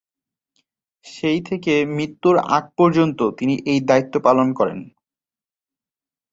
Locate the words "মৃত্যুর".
1.95-2.35